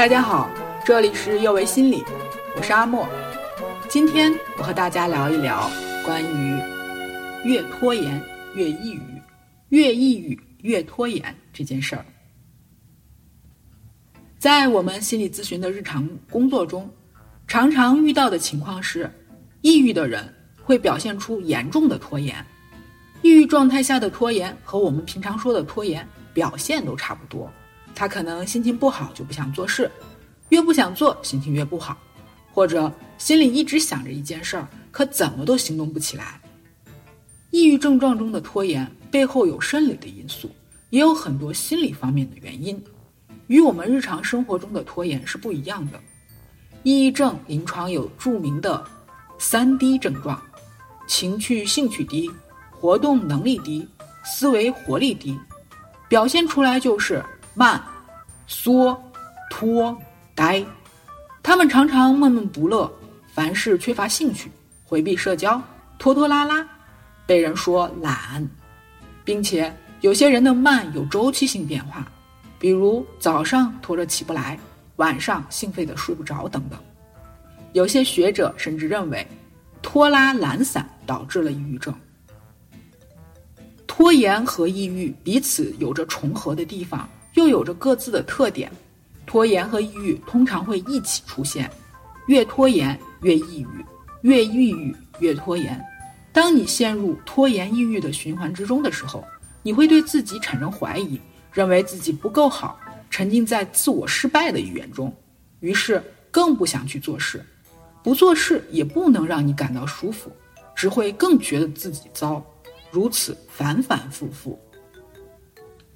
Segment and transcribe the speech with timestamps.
[0.00, 0.48] 大家好，
[0.82, 2.02] 这里是幼为心理，
[2.56, 3.06] 我是阿莫。
[3.86, 5.70] 今天我和大家聊一聊
[6.06, 6.58] 关于
[7.44, 8.18] 越拖延
[8.54, 9.02] 越抑郁，
[9.68, 12.06] 越抑郁越拖延这件事儿。
[14.38, 16.90] 在我们心理咨询的日常工作中，
[17.46, 19.12] 常常遇到的情况是，
[19.60, 22.42] 抑郁的人会表现出严重的拖延。
[23.20, 27.52] 抑郁状态下的拖延和我们平常说的拖延表现都差不多。
[27.94, 29.90] 他可能心情不好就不想做事，
[30.48, 31.96] 越不想做心情越不好，
[32.52, 36.40] 或者心里一直想着一件事儿，可怎么都行动不起来。
[37.50, 40.50] 抑郁症状中的拖延背后有生理的因素，
[40.90, 42.82] 也有很多心理方面的原因，
[43.48, 46.00] 与我们日常生活中的拖延是不一样的。
[46.82, 48.84] 抑郁症临床有著名的
[49.38, 50.40] 三低症状：
[51.06, 52.30] 情绪兴趣低。
[52.72, 53.86] 活动能力低，
[54.24, 55.38] 思维活力低，
[56.08, 57.22] 表现出来就是
[57.54, 57.82] 慢、
[58.46, 59.00] 缩、
[59.50, 59.96] 拖、
[60.34, 60.64] 呆。
[61.42, 62.90] 他们常常闷闷不乐，
[63.32, 64.50] 凡事缺乏兴趣，
[64.84, 65.60] 回避社交，
[65.98, 66.66] 拖拖拉拉，
[67.26, 68.46] 被人说懒，
[69.24, 72.06] 并且有些人的慢有周期性变化，
[72.58, 74.58] 比如早上拖着起不来，
[74.96, 76.78] 晚上兴奋的睡不着等等。
[77.72, 79.26] 有些学者甚至认为，
[79.80, 81.94] 拖拉懒散导致了抑郁症。
[83.86, 87.08] 拖延和抑郁彼此有着重合的地方，
[87.40, 88.70] 又有着各自的特点。
[89.24, 91.70] 拖延和抑郁通常会一起出现，
[92.26, 93.84] 越拖延越抑郁，
[94.22, 95.80] 越抑郁越拖延。
[96.32, 99.24] 当你陷入拖延抑郁的循环之中的时候，
[99.62, 101.18] 你会对自己产生怀疑，
[101.52, 105.14] 认为自己不够好，沉浸在自我失败的语言中，
[105.60, 107.40] 于是更不想去做事。
[108.02, 110.30] 不做事也不能让你感到舒服，
[110.74, 112.44] 只会更觉得自己糟。
[112.90, 114.58] 如此反反复复，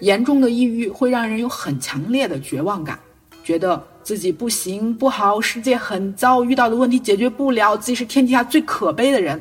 [0.00, 2.98] 严重的抑郁会让人有很强烈的绝望感，
[3.44, 9.40] 觉得自己不行不好，世界很糟，遇到的问题解决不了，自己是天底下最可悲的人。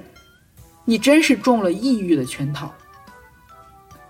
[0.86, 2.74] 你真是中了抑郁的圈套。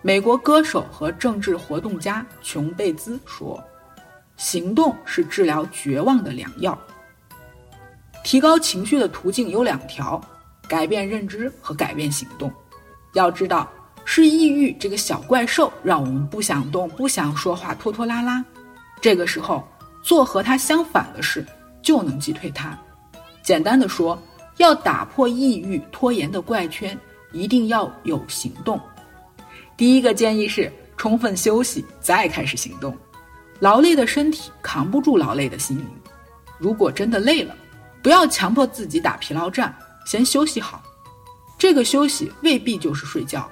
[0.02, 3.62] 美国歌手和政治活动家琼贝兹说
[4.38, 6.78] ：“行动是治疗绝望的良药。
[8.24, 10.20] 提高情绪的途径有两条：
[10.70, 12.52] 改变认知和改变行动。”
[13.14, 13.70] 要知道，
[14.12, 18.44] 是抑郁这个小怪兽让我们不想动、不想说话、拖拖拉拉。
[19.00, 19.64] 这个时候，
[20.02, 21.46] 做和它相反的事，
[21.80, 22.76] 就能击退它。
[23.44, 24.20] 简单的说，
[24.58, 27.00] 要打破抑郁拖延的怪圈，
[27.34, 28.82] 一定要有行动。
[29.78, 32.98] 第一个建议是充分休息，再开始行动。
[33.60, 35.88] 劳累的身体扛不住劳累的心灵。
[36.58, 37.56] 如果真的累了，
[38.02, 39.72] 不要强迫自己打疲劳战，
[40.04, 40.82] 先休息好。
[41.60, 43.48] 这个休息未必就是睡觉，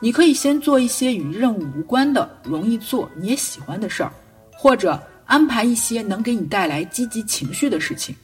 [0.00, 4.12] 你可以先做一些与任务无关的、容易做、你也喜欢的事儿，
[4.52, 8.14] 或者安排一些能给你带来积极情绪的事情，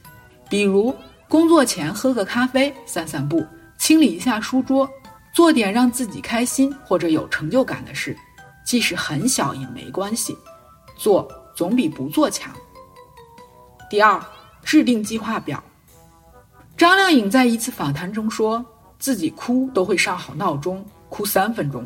[0.49, 0.95] 比如
[1.27, 3.45] 工作前喝个咖啡、散散步、
[3.77, 4.87] 清理一下书桌，
[5.33, 8.15] 做点让自己开心或者有成就感的事，
[8.65, 10.37] 即使很小也没关系，
[10.95, 12.53] 做总比不做强。
[13.89, 14.23] 第二，
[14.63, 15.63] 制定计划表。
[16.77, 18.63] 张靓颖在一次访谈中说。
[18.99, 20.81] 自己哭都会上好闹钟，
[21.13, 21.85] 哭三分钟。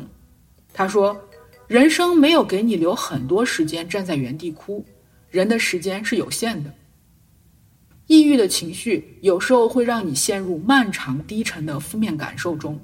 [0.72, 1.14] 他说
[1.68, 4.82] ：“人生没有给你留很多时间站在原地哭，
[5.28, 6.72] 人的时间是有限的。
[8.06, 12.80] 抑郁的情绪有时候会让你陷入漫长低沉的负面感受中，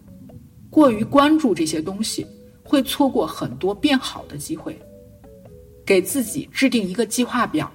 [0.69, 2.27] 过于关注这些东西，
[2.63, 4.79] 会错过很多变好的机会。
[5.87, 7.73] 给自己制定一个计划表，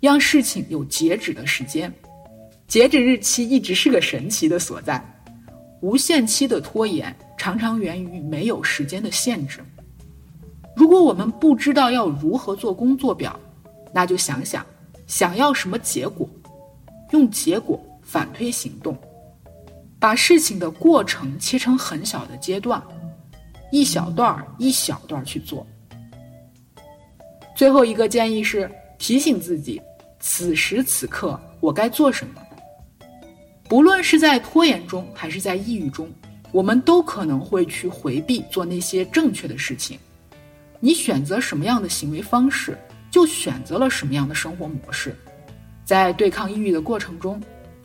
[0.00, 1.92] 让事情有截止的时间，
[2.66, 4.98] 截止日期一直是个神奇的所在。”
[5.80, 9.60] 无限期的拖延常常源于没有时间的限制。
[10.76, 13.38] 如果我们不知道要如何做工作表，
[13.94, 14.66] 那就想想
[15.06, 16.28] 想要什么结果，
[17.12, 18.96] 用结果反推行动，
[19.98, 22.82] 把事情的过程切成很小的阶段，
[23.72, 25.66] 一小段儿一小段儿去做。
[27.56, 29.80] 最后一个建议是提醒自己：
[30.20, 32.42] 此时此刻我该做什么。
[33.68, 36.08] 不论是在拖延中还是在抑郁中，
[36.52, 39.98] 我们都可能会去回避做那些正确的事情。
[40.80, 42.76] 你选择什么样的行为方式，
[43.10, 45.14] 就选择了什么样的生活模式。
[45.84, 47.42] 在对抗抑郁的过程中，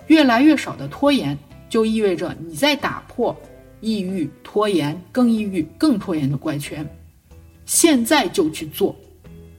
[0.08, 1.38] 越来越少的拖延，
[1.70, 3.36] 就意味着你在打破
[3.82, 6.88] 抑郁、拖延、更抑郁、更拖延的怪圈。
[7.66, 8.96] 现在就去做，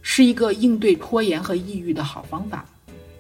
[0.03, 2.65] 是一个应对拖延和抑郁的好方法。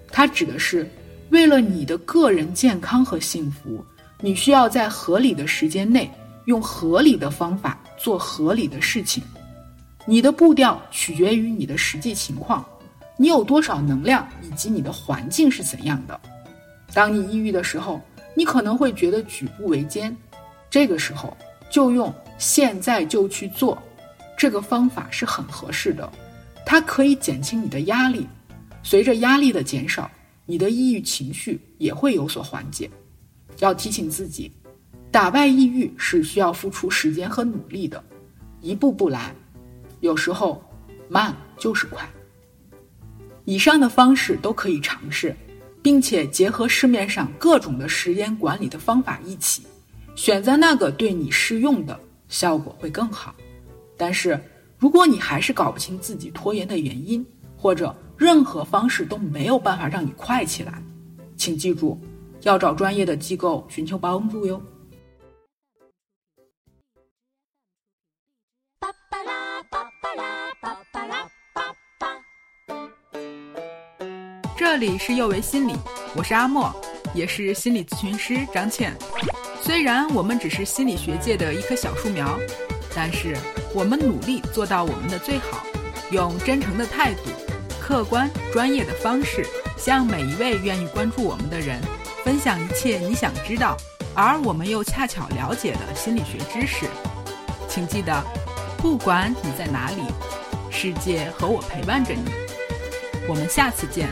[0.08, 0.88] 它指的是。
[1.30, 3.84] 为了你的个人健康和幸福，
[4.20, 6.10] 你需要在合理的时间内
[6.46, 9.22] 用合理的方法做合理的事情。
[10.06, 12.64] 你的步调取决于你的实际情况，
[13.16, 16.20] 你有多少能量，以及你的环境是怎样的。
[16.92, 18.00] 当你抑郁的时候，
[18.34, 20.14] 你可能会觉得举步维艰，
[20.68, 21.34] 这个时候
[21.70, 23.82] 就用“现在就去做”
[24.36, 26.12] 这个方法是很合适的，
[26.66, 28.26] 它可以减轻你的压力。
[28.82, 30.10] 随着压力的减少，
[30.44, 32.90] 你的抑郁情绪也会有所缓解。
[33.64, 34.52] 要提醒自己，
[35.10, 38.02] 打败抑郁是需要付出时间和努力的，
[38.60, 39.34] 一步步来，
[40.00, 40.62] 有时候
[41.08, 42.08] 慢就是快。
[43.44, 45.34] 以上的方式都可以尝试，
[45.82, 49.62] 并且结合市面上各种的时间管理的方法一起，
[50.14, 53.34] 选择那个对你适用的，效果会更好。
[53.96, 54.38] 但是，
[54.78, 57.24] 如果你还是搞不清自己拖延的原因，
[57.56, 60.82] 或者任何方式都没有办法让你快起来，
[61.36, 61.98] 请记住，
[62.44, 64.62] 要找专业的机构寻求帮助哟。
[74.56, 75.74] 这里是幼为心理，
[76.14, 76.70] 我是阿莫，
[77.14, 78.94] 也是心理咨询师张倩。
[79.62, 82.38] 虽然我们只是心理学界的一棵小树苗，
[82.94, 83.34] 但是
[83.74, 85.64] 我们努力做到我们的最好，
[86.10, 87.20] 用真诚的态度、
[87.80, 89.46] 客观专业的方式，
[89.78, 91.80] 向每一位愿意关注我们的人
[92.24, 93.76] 分享一切你想知道，
[94.14, 96.86] 而我们又恰巧了解的心理学知识。
[97.68, 98.24] 请记得，
[98.78, 100.02] 不管你在哪里，
[100.70, 102.32] 世界和我陪伴着你。
[103.28, 104.08] 我们下次见。